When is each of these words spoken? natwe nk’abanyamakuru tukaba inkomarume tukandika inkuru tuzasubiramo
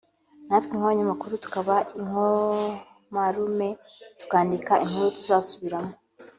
natwe 0.47 0.73
nk’abanyamakuru 0.75 1.33
tukaba 1.43 1.75
inkomarume 1.99 3.69
tukandika 4.19 4.73
inkuru 4.83 5.07
tuzasubiramo 5.17 5.93